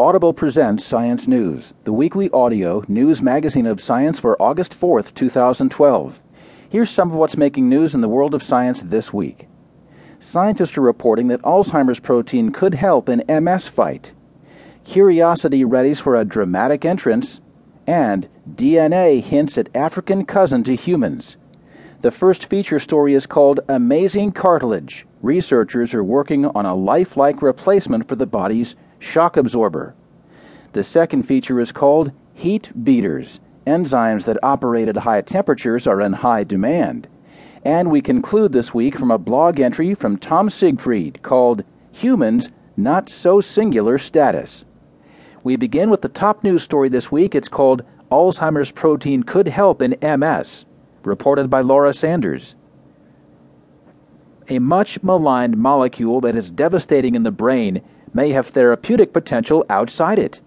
Audible 0.00 0.32
presents 0.32 0.84
Science 0.84 1.26
News, 1.26 1.74
the 1.82 1.92
weekly 1.92 2.30
audio 2.30 2.84
news 2.86 3.20
magazine 3.20 3.66
of 3.66 3.80
science 3.80 4.20
for 4.20 4.40
August 4.40 4.80
4th, 4.80 5.12
2012. 5.12 6.20
Here's 6.68 6.88
some 6.88 7.10
of 7.10 7.16
what's 7.16 7.36
making 7.36 7.68
news 7.68 7.96
in 7.96 8.00
the 8.00 8.08
world 8.08 8.32
of 8.32 8.40
science 8.40 8.80
this 8.80 9.12
week. 9.12 9.48
Scientists 10.20 10.78
are 10.78 10.82
reporting 10.82 11.26
that 11.26 11.42
Alzheimer's 11.42 11.98
protein 11.98 12.52
could 12.52 12.74
help 12.74 13.08
in 13.08 13.24
MS 13.26 13.66
fight. 13.66 14.12
Curiosity 14.84 15.64
readies 15.64 16.00
for 16.00 16.14
a 16.14 16.24
dramatic 16.24 16.84
entrance, 16.84 17.40
and 17.84 18.28
DNA 18.48 19.20
hints 19.20 19.58
at 19.58 19.68
African 19.74 20.24
cousin 20.24 20.62
to 20.62 20.76
humans. 20.76 21.36
The 22.02 22.12
first 22.12 22.44
feature 22.44 22.78
story 22.78 23.14
is 23.14 23.26
called 23.26 23.58
Amazing 23.68 24.30
Cartilage. 24.30 25.08
Researchers 25.22 25.92
are 25.92 26.04
working 26.04 26.46
on 26.46 26.66
a 26.66 26.76
lifelike 26.76 27.42
replacement 27.42 28.06
for 28.06 28.14
the 28.14 28.26
body's 28.26 28.76
shock 28.98 29.36
absorber. 29.36 29.94
The 30.72 30.84
second 30.84 31.24
feature 31.24 31.60
is 31.60 31.72
called 31.72 32.12
Heat 32.34 32.72
Beaters. 32.84 33.40
Enzymes 33.66 34.24
that 34.24 34.42
operate 34.42 34.88
at 34.88 34.98
high 34.98 35.20
temperatures 35.20 35.86
are 35.86 36.00
in 36.00 36.14
high 36.14 36.44
demand. 36.44 37.08
And 37.64 37.90
we 37.90 38.00
conclude 38.00 38.52
this 38.52 38.72
week 38.72 38.98
from 38.98 39.10
a 39.10 39.18
blog 39.18 39.60
entry 39.60 39.94
from 39.94 40.16
Tom 40.16 40.48
Siegfried 40.48 41.22
called 41.22 41.64
Humans 41.92 42.50
Not 42.76 43.08
So 43.08 43.40
Singular 43.40 43.98
Status. 43.98 44.64
We 45.42 45.56
begin 45.56 45.90
with 45.90 46.02
the 46.02 46.08
top 46.08 46.44
news 46.44 46.62
story 46.62 46.88
this 46.88 47.12
week. 47.12 47.34
It's 47.34 47.48
called 47.48 47.84
Alzheimer's 48.10 48.70
Protein 48.70 49.22
Could 49.22 49.48
Help 49.48 49.82
in 49.82 49.96
MS 50.02 50.64
reported 51.04 51.50
by 51.50 51.60
Laura 51.60 51.92
Sanders. 51.92 52.54
A 54.48 54.58
much 54.58 55.02
maligned 55.02 55.56
molecule 55.56 56.20
that 56.22 56.36
is 56.36 56.50
devastating 56.50 57.14
in 57.14 57.22
the 57.22 57.30
brain 57.30 57.82
may 58.14 58.30
have 58.30 58.48
therapeutic 58.48 59.12
potential 59.12 59.64
outside 59.68 60.18
it. 60.18 60.40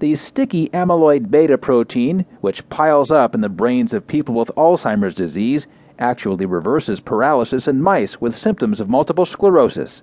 The 0.00 0.14
sticky 0.14 0.68
amyloid 0.68 1.30
beta 1.30 1.58
protein, 1.58 2.24
which 2.40 2.68
piles 2.68 3.10
up 3.10 3.34
in 3.34 3.40
the 3.40 3.48
brains 3.48 3.92
of 3.92 4.06
people 4.06 4.34
with 4.34 4.50
Alzheimer's 4.56 5.14
disease, 5.14 5.66
actually 5.98 6.46
reverses 6.46 7.00
paralysis 7.00 7.66
in 7.66 7.82
mice 7.82 8.20
with 8.20 8.38
symptoms 8.38 8.80
of 8.80 8.88
multiple 8.88 9.24
sclerosis. 9.24 10.02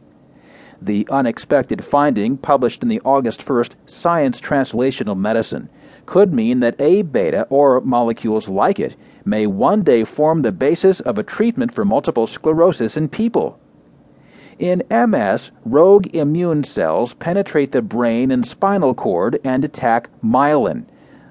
The 0.81 1.07
unexpected 1.09 1.85
finding, 1.85 2.35
published 2.37 2.83
in 2.83 2.89
the 2.89 3.02
August 3.05 3.45
1st 3.45 3.75
Science 3.85 4.41
Translational 4.41 5.17
Medicine, 5.17 5.69
could 6.05 6.33
mean 6.33 6.59
that 6.59 6.80
A 6.80 7.02
beta, 7.02 7.47
or 7.49 7.80
molecules 7.80 8.49
like 8.49 8.80
it, 8.80 8.97
may 9.23 9.47
one 9.47 9.83
day 9.83 10.03
form 10.03 10.41
the 10.41 10.52
basis 10.52 10.99
of 10.99 11.17
a 11.17 11.23
treatment 11.23 11.73
for 11.73 11.85
multiple 11.85 12.27
sclerosis 12.27 12.97
in 12.97 13.07
people. 13.07 13.57
In 14.58 14.84
MS, 14.89 15.52
rogue 15.66 16.08
immune 16.16 16.64
cells 16.64 17.14
penetrate 17.14 17.73
the 17.73 17.81
brain 17.81 18.31
and 18.31 18.45
spinal 18.45 18.94
cord 18.94 19.38
and 19.44 19.66
attack 19.66 20.09
myelin, 20.23 20.86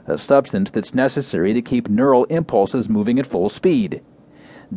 a 0.06 0.18
substance 0.18 0.70
that's 0.70 0.94
necessary 0.94 1.54
to 1.54 1.62
keep 1.62 1.88
neural 1.88 2.24
impulses 2.24 2.90
moving 2.90 3.18
at 3.18 3.26
full 3.26 3.48
speed. 3.48 4.02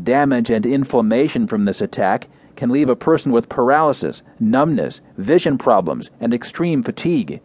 Damage 0.02 0.50
and 0.50 0.66
inflammation 0.66 1.46
from 1.46 1.66
this 1.66 1.82
attack 1.82 2.30
can 2.56 2.70
leave 2.70 2.90
a 2.90 2.96
person 2.96 3.34
with 3.34 3.50
paralysis, 3.50 4.24
numbness, 4.40 5.02
vision 5.18 5.58
problems, 5.58 6.10
and 6.22 6.34
extreme 6.34 6.84
fatigue. 6.84 7.42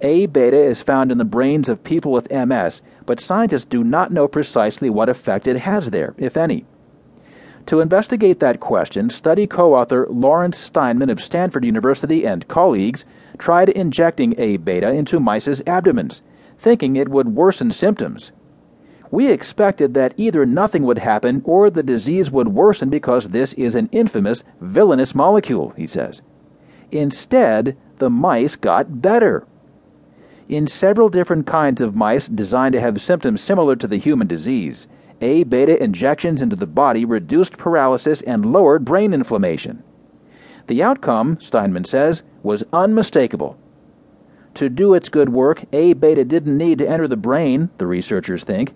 A 0.00 0.26
beta 0.26 0.60
is 0.60 0.82
found 0.82 1.12
in 1.12 1.18
the 1.18 1.24
brains 1.24 1.68
of 1.68 1.84
people 1.84 2.10
with 2.10 2.30
MS, 2.32 2.82
but 3.06 3.20
scientists 3.20 3.64
do 3.64 3.84
not 3.84 4.10
know 4.10 4.26
precisely 4.26 4.90
what 4.90 5.08
effect 5.08 5.46
it 5.46 5.58
has 5.58 5.90
there, 5.90 6.14
if 6.18 6.36
any. 6.36 6.64
To 7.66 7.80
investigate 7.80 8.40
that 8.40 8.60
question, 8.60 9.10
study 9.10 9.46
co 9.46 9.74
author 9.74 10.06
Lawrence 10.10 10.58
Steinman 10.58 11.10
of 11.10 11.22
Stanford 11.22 11.64
University 11.64 12.26
and 12.26 12.48
colleagues 12.48 13.04
tried 13.38 13.68
injecting 13.68 14.34
A 14.38 14.56
beta 14.56 14.90
into 14.90 15.20
mice's 15.20 15.62
abdomens, 15.66 16.22
thinking 16.58 16.96
it 16.96 17.08
would 17.08 17.34
worsen 17.34 17.70
symptoms. 17.70 18.32
We 19.10 19.28
expected 19.28 19.94
that 19.94 20.14
either 20.16 20.46
nothing 20.46 20.84
would 20.84 20.98
happen 20.98 21.42
or 21.44 21.68
the 21.68 21.82
disease 21.82 22.30
would 22.30 22.48
worsen 22.48 22.90
because 22.90 23.28
this 23.28 23.52
is 23.54 23.74
an 23.74 23.88
infamous, 23.92 24.44
villainous 24.60 25.14
molecule, 25.14 25.70
he 25.76 25.86
says. 25.86 26.22
Instead, 26.92 27.76
the 27.98 28.10
mice 28.10 28.56
got 28.56 29.02
better 29.02 29.46
in 30.48 30.66
several 30.66 31.08
different 31.08 31.46
kinds 31.46 31.80
of 31.80 31.94
mice 31.94 32.26
designed 32.26 32.72
to 32.72 32.80
have 32.80 33.00
symptoms 33.00 33.40
similar 33.40 33.76
to 33.76 33.86
the 33.86 33.98
human 33.98 34.26
disease. 34.26 34.88
A 35.22 35.44
beta 35.44 35.82
injections 35.82 36.40
into 36.40 36.56
the 36.56 36.66
body 36.66 37.04
reduced 37.04 37.58
paralysis 37.58 38.22
and 38.22 38.52
lowered 38.52 38.84
brain 38.84 39.12
inflammation. 39.12 39.82
The 40.66 40.82
outcome, 40.82 41.38
Steinman 41.40 41.84
says, 41.84 42.22
was 42.42 42.64
unmistakable. 42.72 43.58
To 44.54 44.68
do 44.68 44.94
its 44.94 45.08
good 45.08 45.28
work, 45.28 45.64
A 45.72 45.92
beta 45.92 46.24
didn't 46.24 46.56
need 46.56 46.78
to 46.78 46.88
enter 46.88 47.06
the 47.06 47.16
brain, 47.16 47.70
the 47.78 47.86
researchers 47.86 48.44
think. 48.44 48.72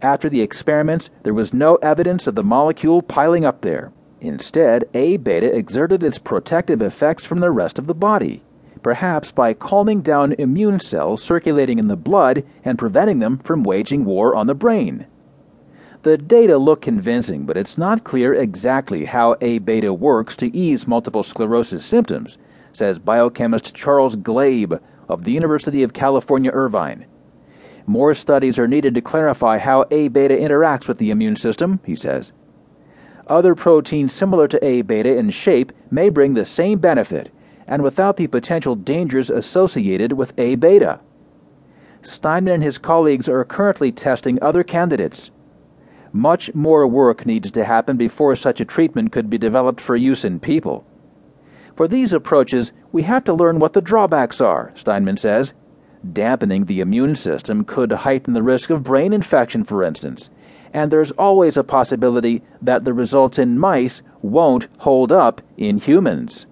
After 0.00 0.28
the 0.28 0.40
experiments, 0.40 1.10
there 1.22 1.34
was 1.34 1.52
no 1.52 1.76
evidence 1.76 2.26
of 2.26 2.34
the 2.34 2.44
molecule 2.44 3.02
piling 3.02 3.44
up 3.44 3.62
there. 3.62 3.92
Instead, 4.20 4.88
A 4.94 5.16
beta 5.16 5.52
exerted 5.54 6.02
its 6.02 6.18
protective 6.18 6.80
effects 6.80 7.24
from 7.24 7.40
the 7.40 7.50
rest 7.50 7.78
of 7.78 7.86
the 7.86 7.94
body 7.94 8.42
perhaps 8.82 9.30
by 9.30 9.54
calming 9.54 10.02
down 10.02 10.32
immune 10.38 10.80
cells 10.80 11.22
circulating 11.22 11.78
in 11.78 11.88
the 11.88 11.96
blood 11.96 12.44
and 12.64 12.78
preventing 12.78 13.20
them 13.20 13.38
from 13.38 13.62
waging 13.62 14.04
war 14.04 14.34
on 14.34 14.46
the 14.46 14.54
brain. 14.54 15.06
The 16.02 16.18
data 16.18 16.58
look 16.58 16.82
convincing, 16.82 17.44
but 17.44 17.56
it's 17.56 17.78
not 17.78 18.02
clear 18.02 18.34
exactly 18.34 19.04
how 19.04 19.36
A 19.40 19.58
beta 19.58 19.94
works 19.94 20.36
to 20.38 20.56
ease 20.56 20.88
multiple 20.88 21.22
sclerosis 21.22 21.84
symptoms, 21.84 22.38
says 22.72 22.98
biochemist 22.98 23.72
Charles 23.72 24.16
Glabe 24.16 24.80
of 25.08 25.22
the 25.22 25.30
University 25.30 25.84
of 25.84 25.92
California, 25.92 26.50
Irvine. 26.52 27.06
More 27.86 28.14
studies 28.14 28.58
are 28.58 28.66
needed 28.66 28.94
to 28.94 29.00
clarify 29.00 29.58
how 29.58 29.84
A 29.92 30.08
beta 30.08 30.34
interacts 30.34 30.88
with 30.88 30.98
the 30.98 31.10
immune 31.10 31.36
system, 31.36 31.78
he 31.84 31.94
says. 31.94 32.32
Other 33.28 33.54
proteins 33.54 34.12
similar 34.12 34.48
to 34.48 34.64
A 34.64 34.82
beta 34.82 35.16
in 35.16 35.30
shape 35.30 35.70
may 35.88 36.08
bring 36.08 36.34
the 36.34 36.44
same 36.44 36.80
benefit 36.80 37.32
and 37.68 37.80
without 37.80 38.16
the 38.16 38.26
potential 38.26 38.74
dangers 38.74 39.30
associated 39.30 40.14
with 40.14 40.32
A 40.36 40.56
beta. 40.56 40.98
Steinman 42.02 42.54
and 42.54 42.62
his 42.64 42.78
colleagues 42.78 43.28
are 43.28 43.44
currently 43.44 43.92
testing 43.92 44.42
other 44.42 44.64
candidates. 44.64 45.30
Much 46.12 46.54
more 46.54 46.86
work 46.86 47.24
needs 47.24 47.50
to 47.50 47.64
happen 47.64 47.96
before 47.96 48.36
such 48.36 48.60
a 48.60 48.64
treatment 48.64 49.12
could 49.12 49.30
be 49.30 49.38
developed 49.38 49.80
for 49.80 49.96
use 49.96 50.24
in 50.24 50.38
people. 50.38 50.84
For 51.74 51.88
these 51.88 52.12
approaches, 52.12 52.72
we 52.92 53.02
have 53.02 53.24
to 53.24 53.32
learn 53.32 53.58
what 53.58 53.72
the 53.72 53.80
drawbacks 53.80 54.40
are, 54.40 54.72
Steinman 54.74 55.16
says. 55.16 55.54
Dampening 56.12 56.66
the 56.66 56.80
immune 56.80 57.14
system 57.16 57.64
could 57.64 57.92
heighten 57.92 58.34
the 58.34 58.42
risk 58.42 58.68
of 58.70 58.82
brain 58.82 59.12
infection, 59.12 59.64
for 59.64 59.82
instance, 59.82 60.28
and 60.74 60.90
there's 60.90 61.12
always 61.12 61.56
a 61.56 61.64
possibility 61.64 62.42
that 62.60 62.84
the 62.84 62.92
results 62.92 63.38
in 63.38 63.58
mice 63.58 64.02
won't 64.20 64.68
hold 64.78 65.12
up 65.12 65.40
in 65.56 65.78
humans. 65.78 66.46